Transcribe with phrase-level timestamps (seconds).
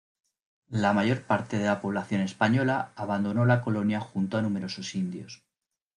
[0.71, 5.43] La mayor parte de la población española abandonó la colonia junto a numerosos indios.